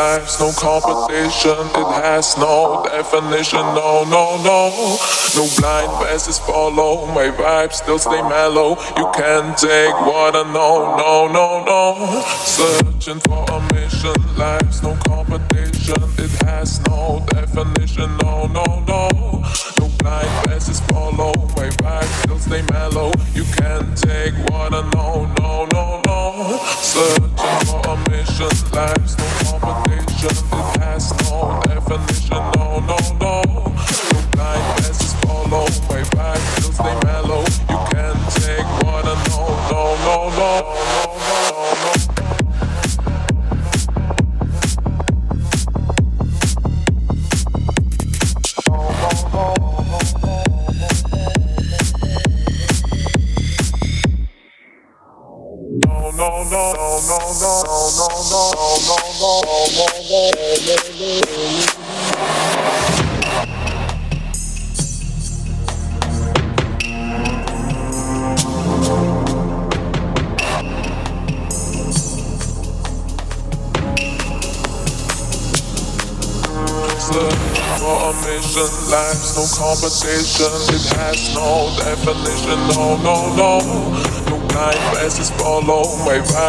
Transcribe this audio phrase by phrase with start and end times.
[0.00, 4.62] life's no competition, it has no definition, no, no, no.
[5.36, 8.70] No blind passes follow, my vibe still stay mellow.
[8.96, 12.22] You can't take what I know, no, no, no.
[12.58, 15.19] Searching for a mission, life's no competition.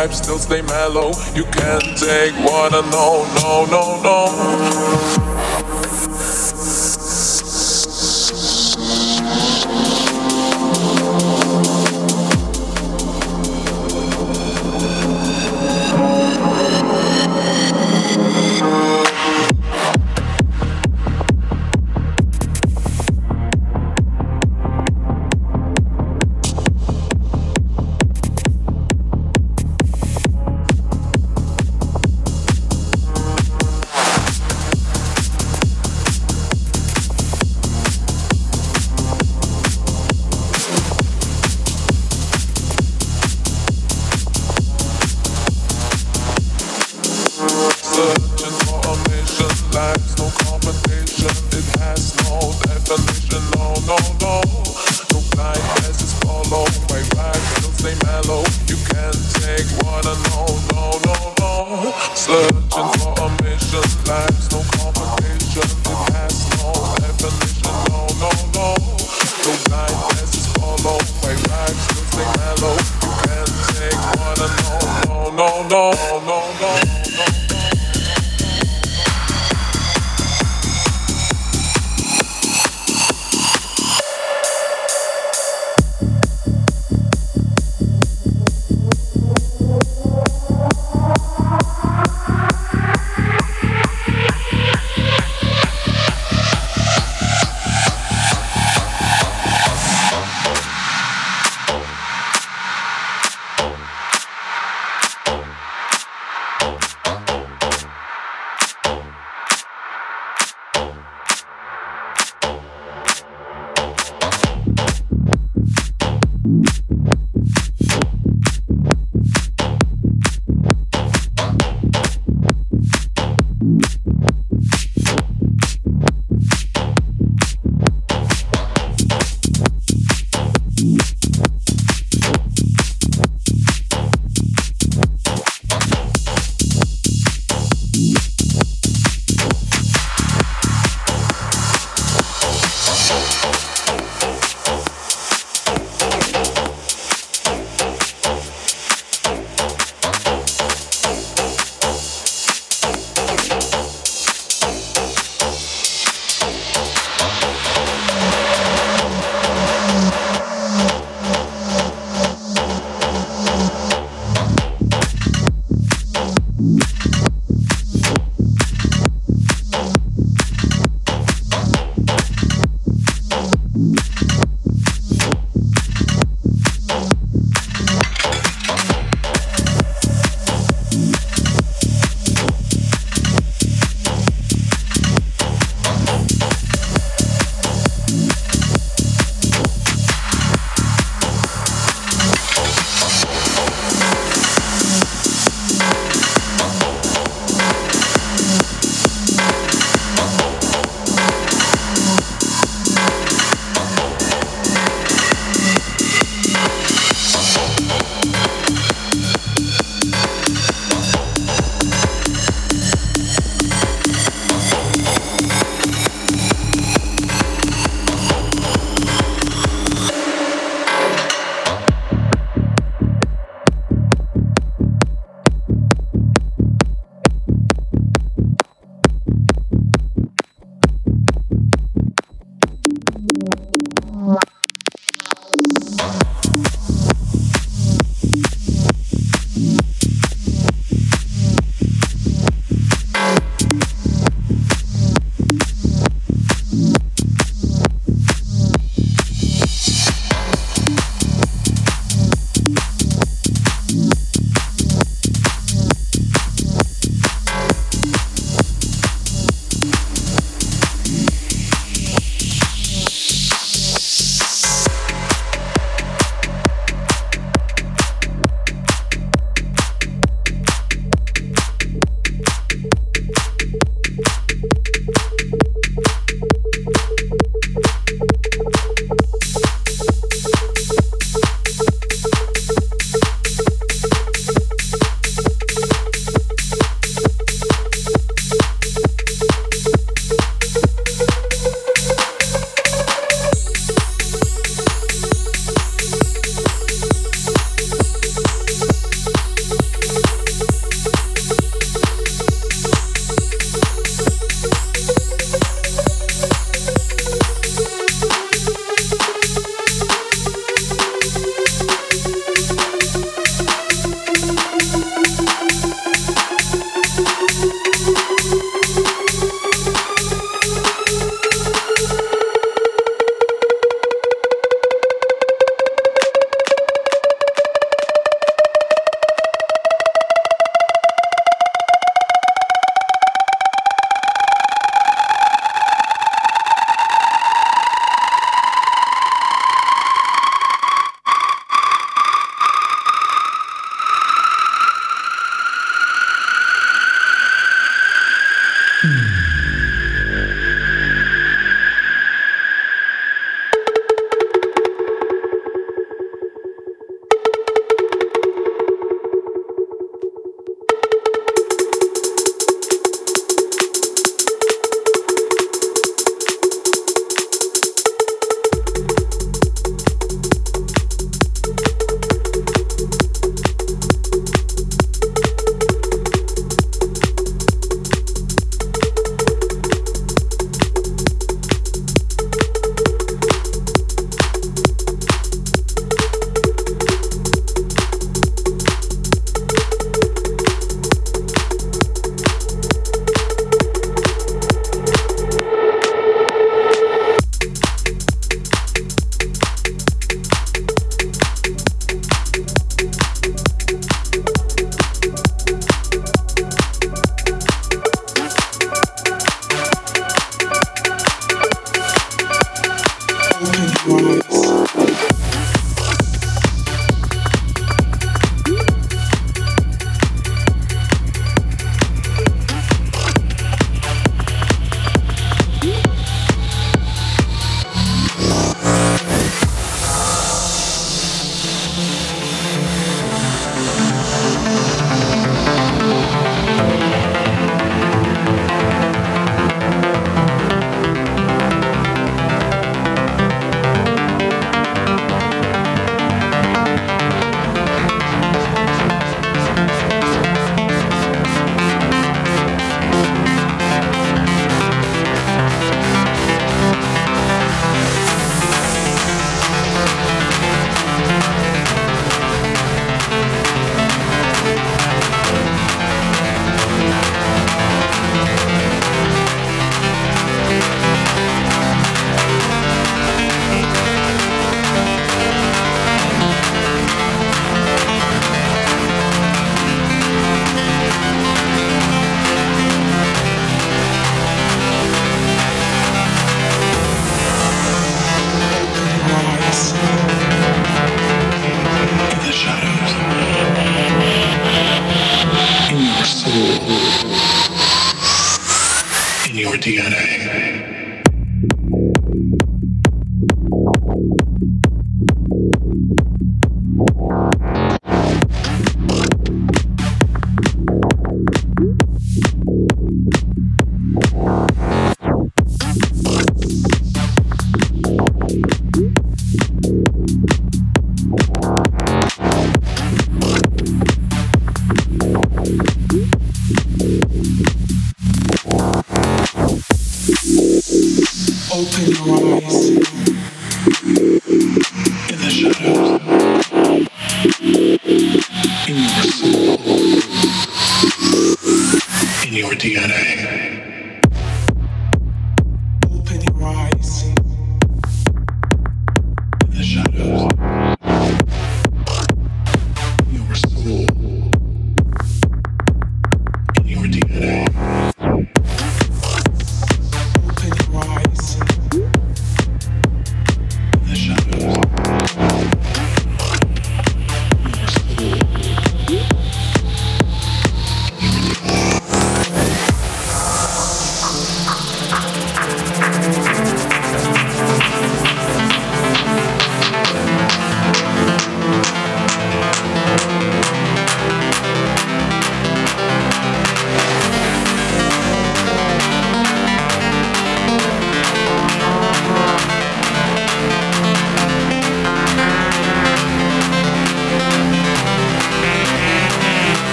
[0.00, 1.12] vibe still stay mellow.
[1.34, 4.49] You can't take what I know, no, no, no.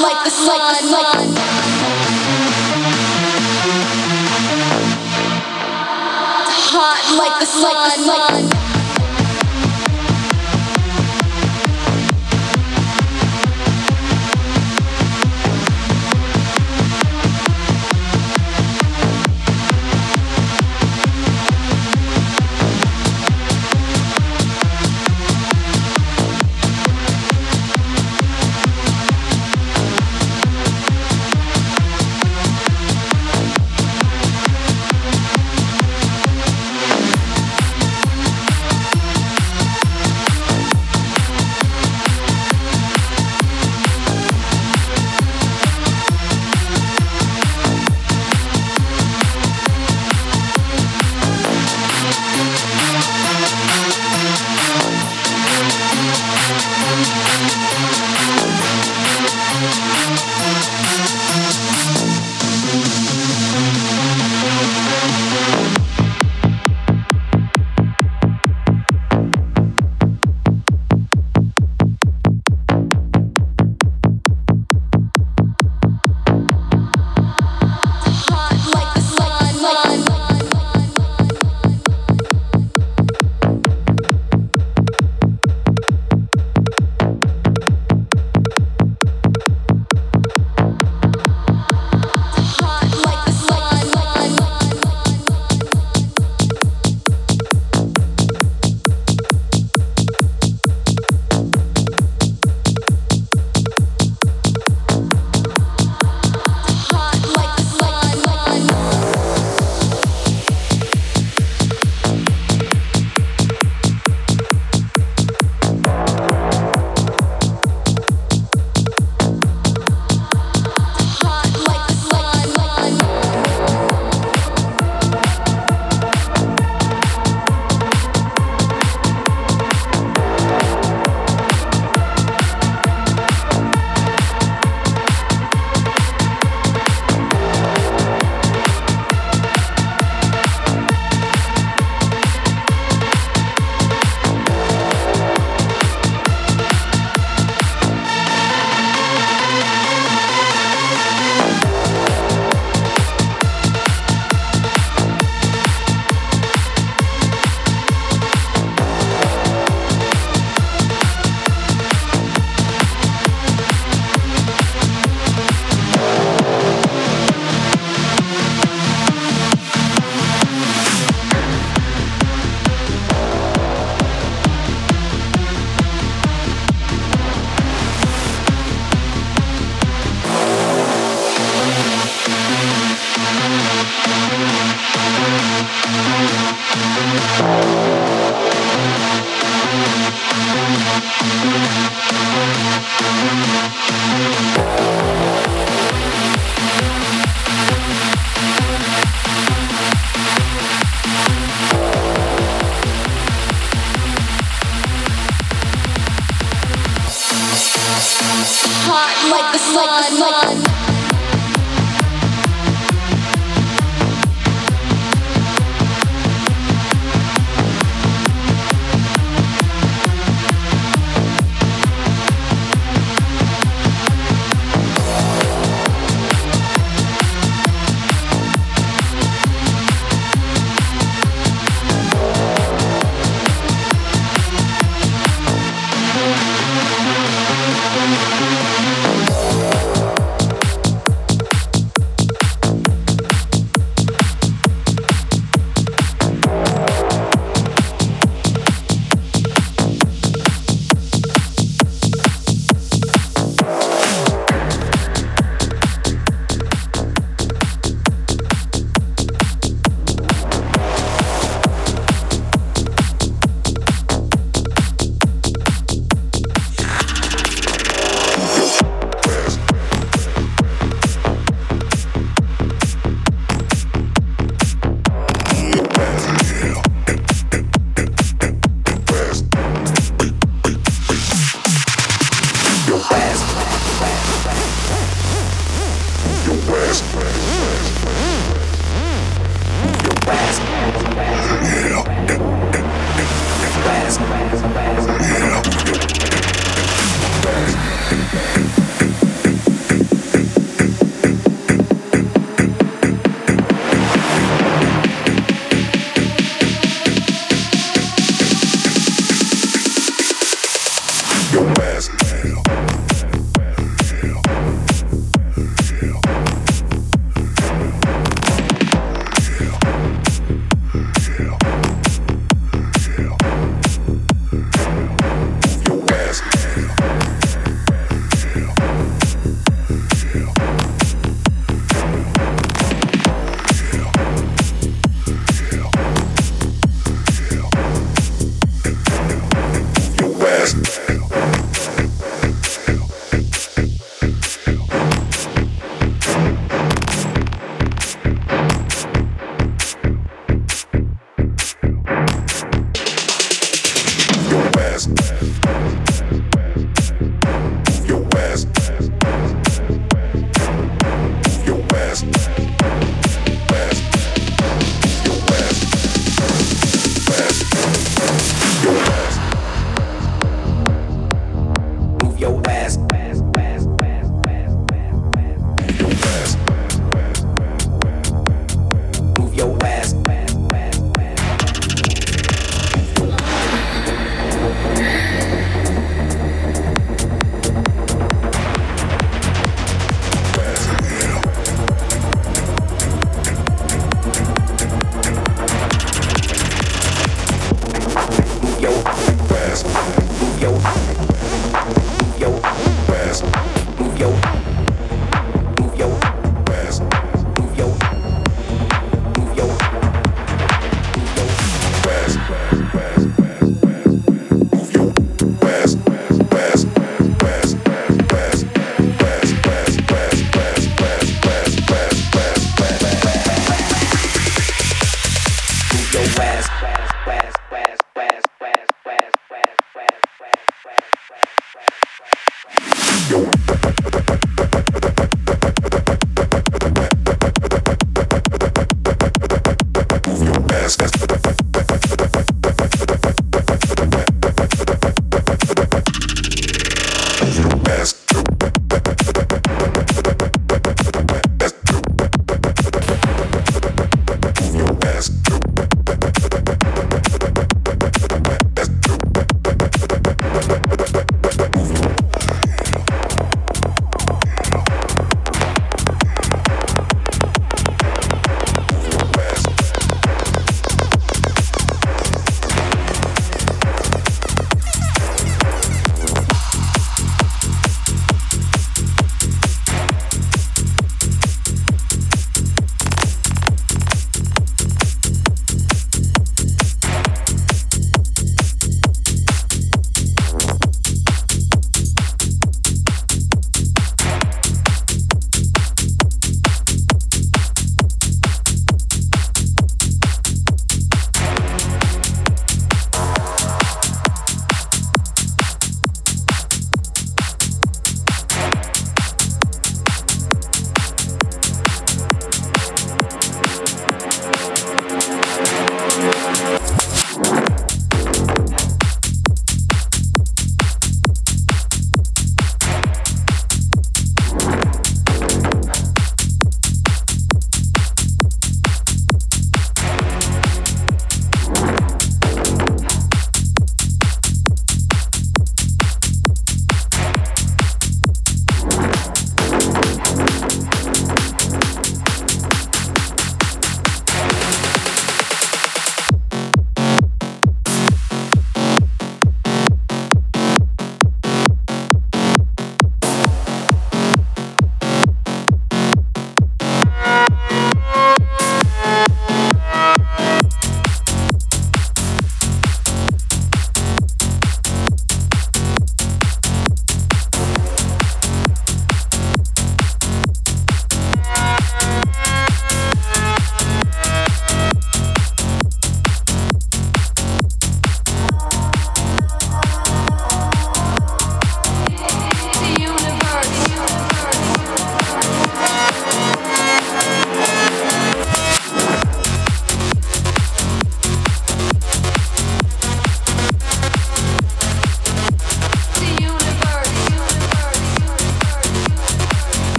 [0.00, 1.34] like the sun, like the sun.
[6.72, 8.49] Hot like the sun, like the sun.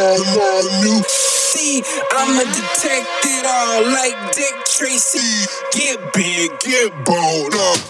[0.00, 1.04] on.
[1.08, 5.46] See, I'm a detective all like Dick Tracy.
[5.72, 7.54] Get big, get bold.
[7.54, 7.89] up.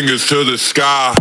[0.00, 1.19] Fingers to the sky.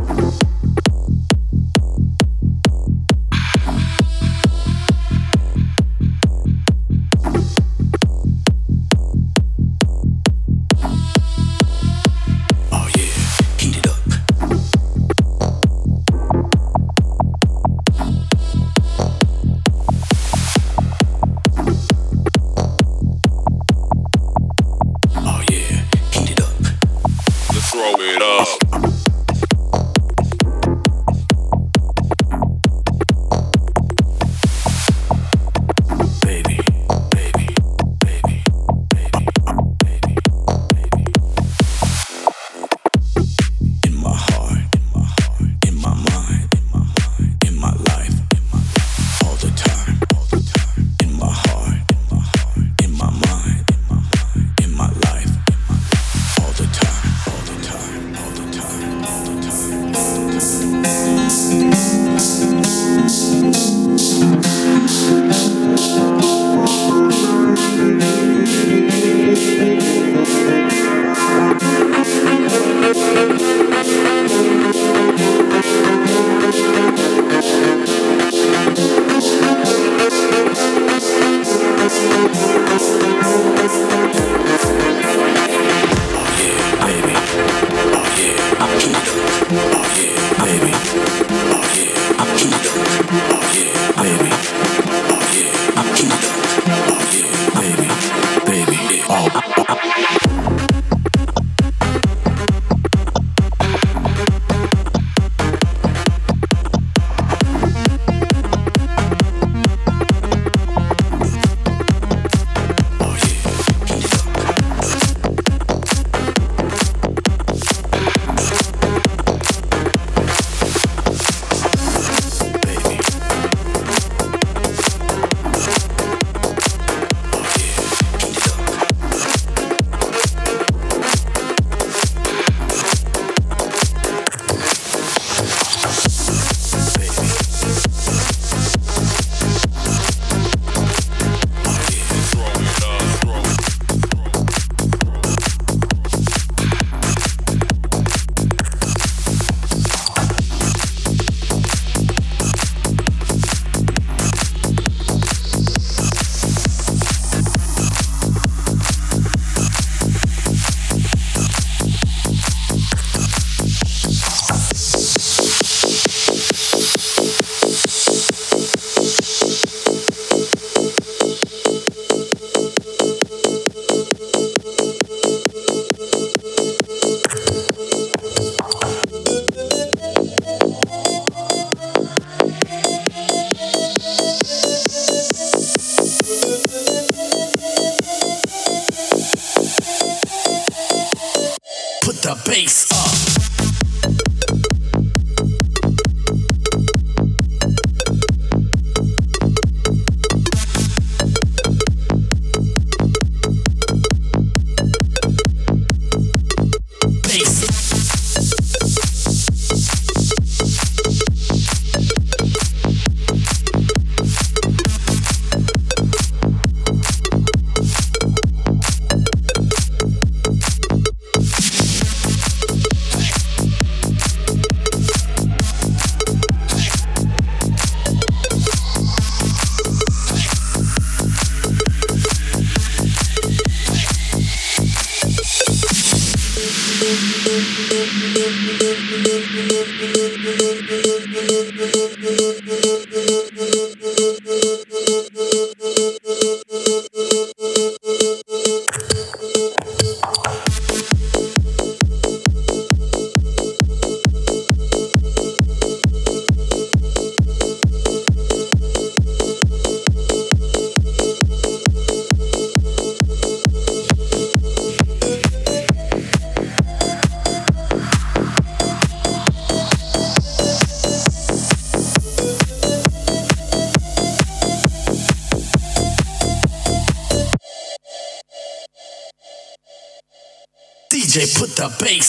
[281.80, 282.28] The bass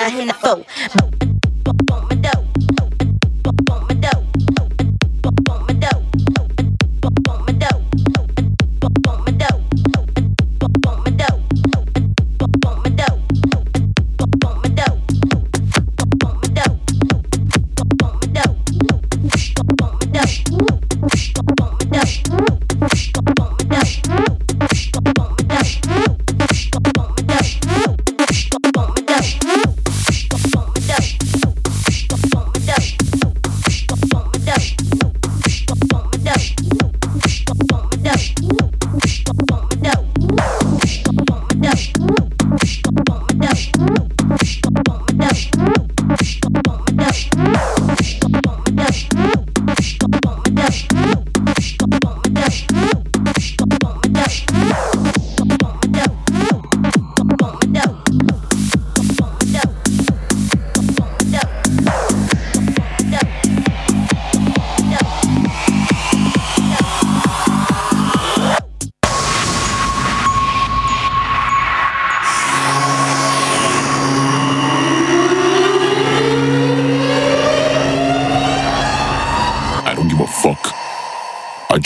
[0.00, 1.19] down here in the.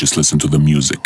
[0.05, 1.03] just listen to the music.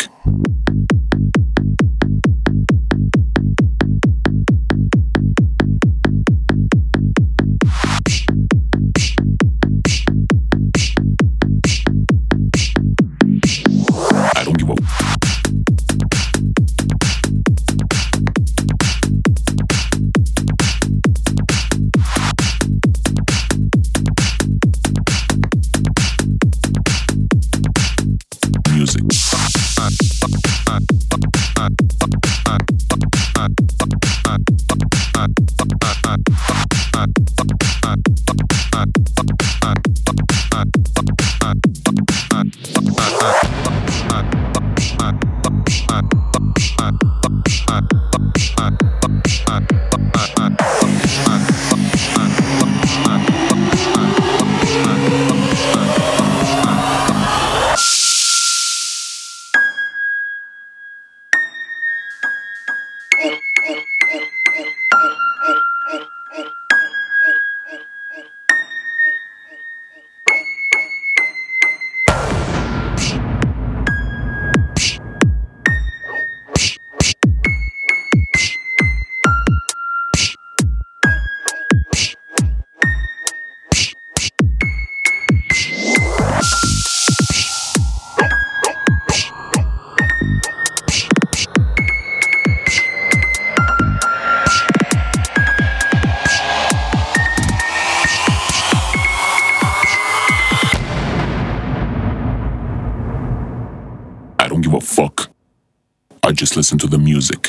[106.59, 107.48] listen to the music.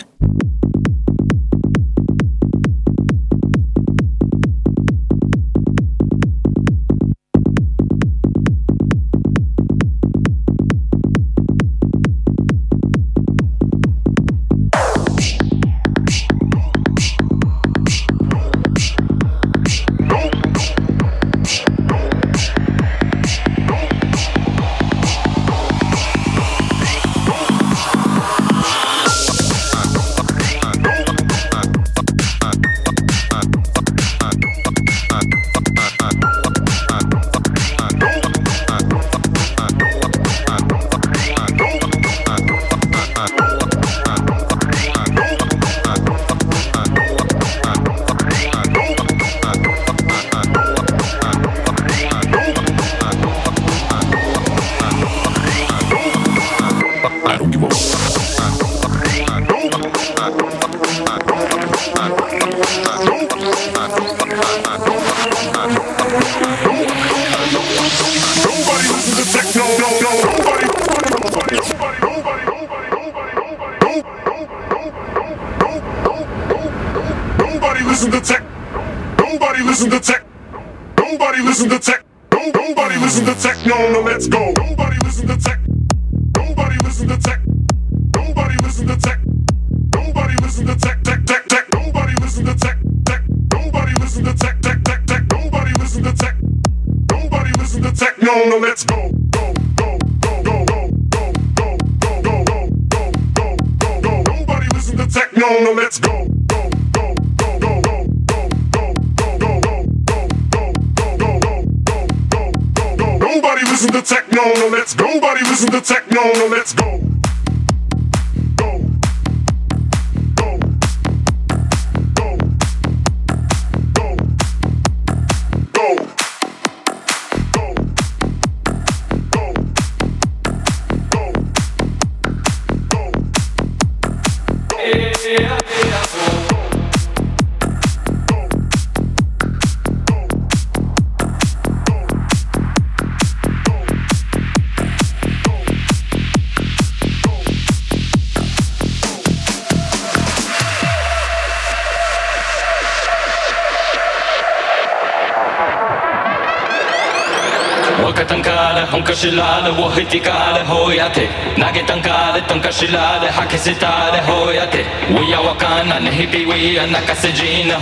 [159.20, 161.24] shilale wo hiti kale ho yate
[161.60, 164.80] nage tan kale tan ka shilale hak sitare ho yate
[165.14, 167.28] wo wakana ne hibi wi ana kase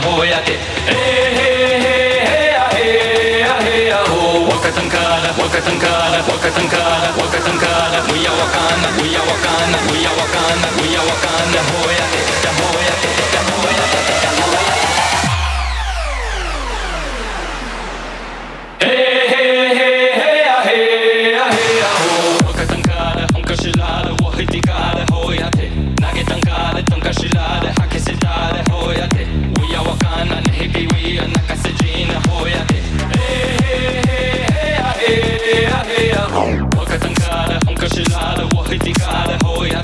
[0.02, 0.54] ho yate
[0.88, 0.98] he
[1.38, 1.50] he
[1.84, 1.96] he
[2.62, 2.90] a he
[3.50, 5.78] a he a ho wakatan kale wakatan
[8.38, 12.77] wakana wo wakana wo wakana wo wakana ho yate
[38.68, 39.80] pretty gerade, oh ja,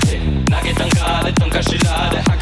[0.47, 2.34] nugget an gerade, dunkel Schilade,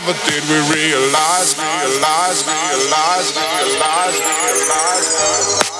[0.00, 5.70] never did we realize, realize, realize, realize, realize.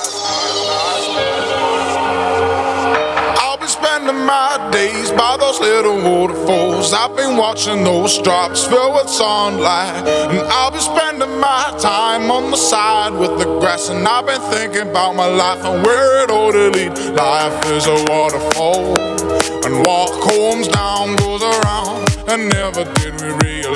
[3.39, 6.93] I'll be spending my days by those little waterfalls.
[6.93, 10.07] I've been watching those drops fill with sunlight.
[10.07, 13.89] And I'll be spending my time on the side with the grass.
[13.89, 16.97] And I've been thinking about my life and where it ought to lead.
[17.15, 18.97] Life is a waterfall,
[19.65, 22.85] and what comes down goes around and never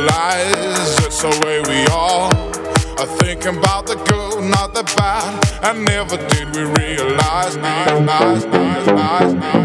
[0.06, 5.64] realize it's the way we are thinking about the good, not the bad.
[5.64, 9.65] And never did we realize, nice, nice, nice, nice, nice.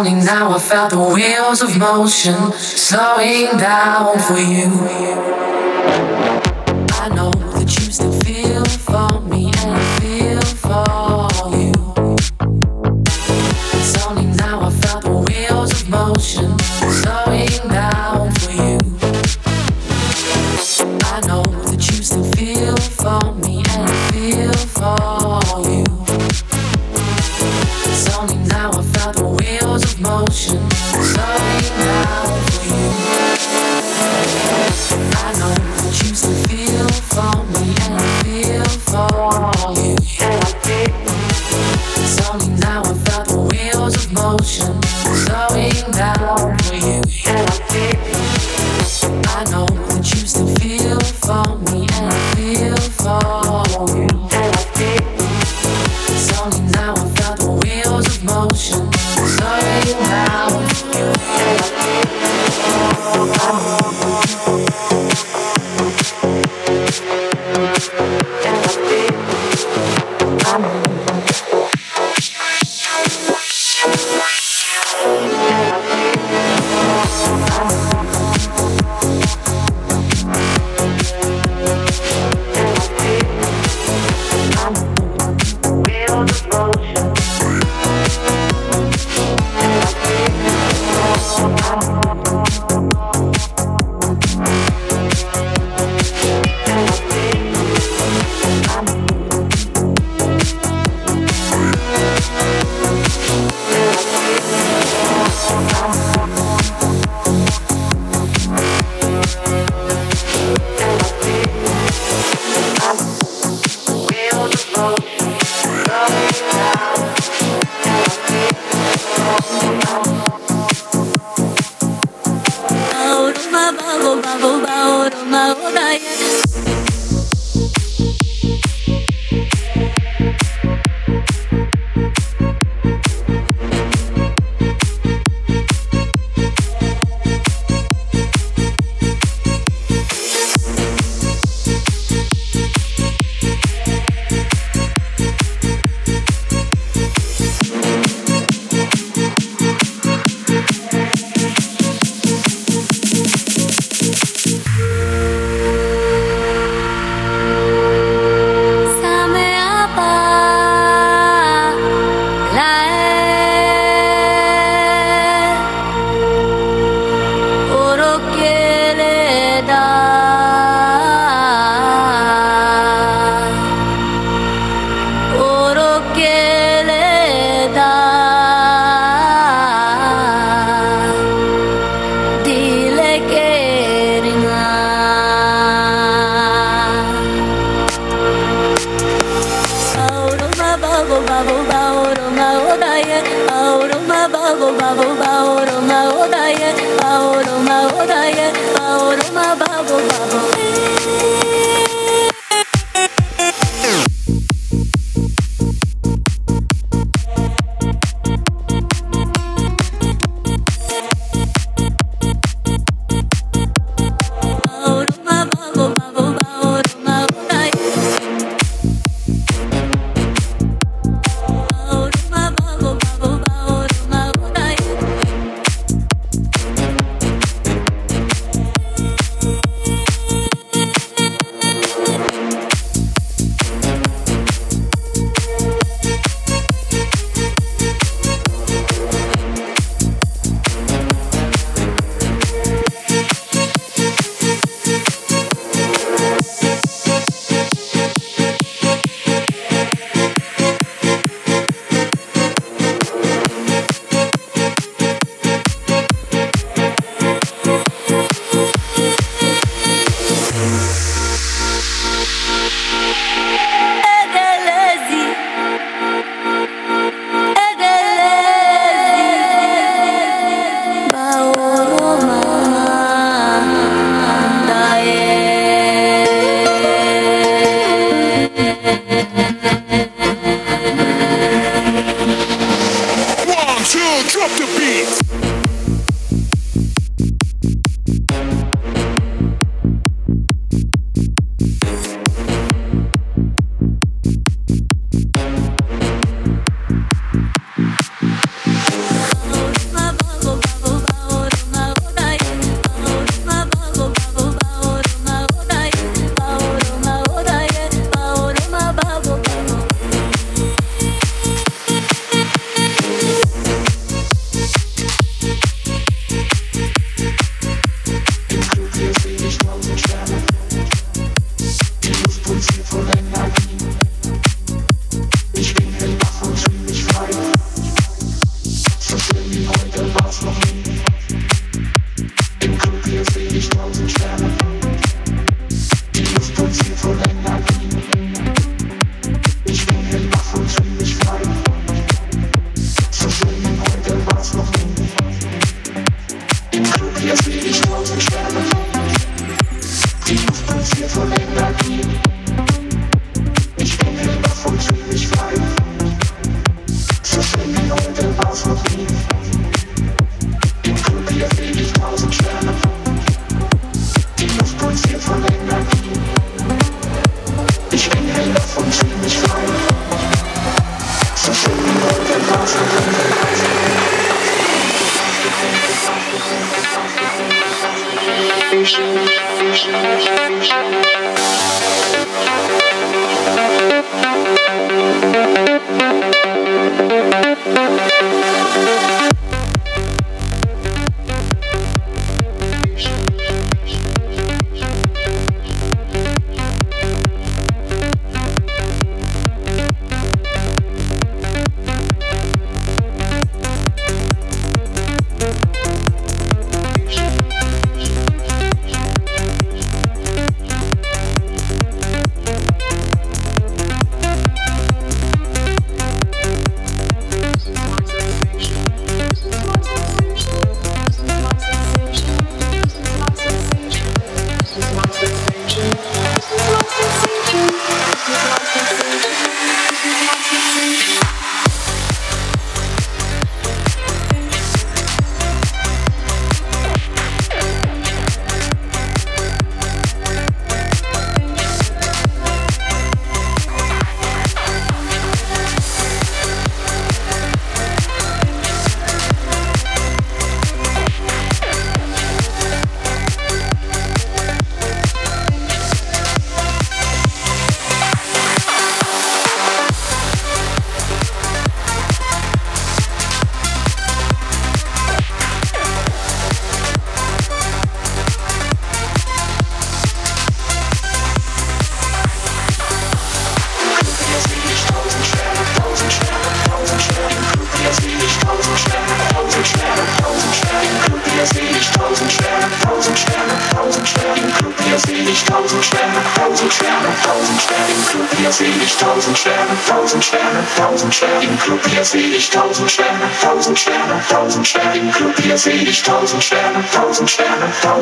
[0.00, 5.29] slowly now I felt the wheels of motion slowing down for you.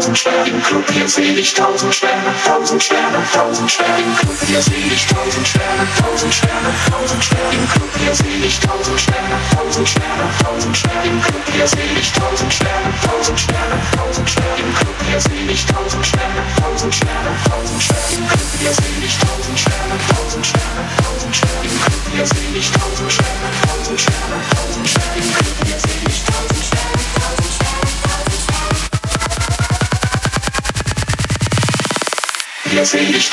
[0.08, 0.90] Tausend Sterne im Club.
[0.90, 4.36] Hier seh ich tausend Sterne, tausend Sterne, tausend Sterne im Club.
[4.46, 7.90] Hier seh ich tausend Sterne, tausend Sterne, tausend Sterne im Club.
[7.98, 11.42] Hier seh ich tausend Sterne, tausend Sterne, tausend Sterne im Club.
[11.52, 12.57] Hier seh ich tausend Sterne,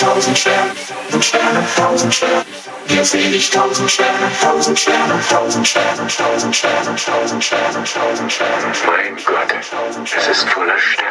[0.06, 0.72] tausend Sterne,
[1.10, 2.46] tausend Sterne, tausend Sterne.
[2.88, 8.72] Hier seh ich tausend Sterne, tausend Sterne, tausend Sterne, tausend Sterne, tausend Sterne, tausend Sterne.
[8.86, 9.54] Mein Gott,
[10.18, 11.05] es ist voller Sterne.